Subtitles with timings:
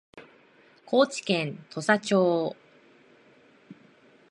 [0.87, 2.55] 高知県土佐町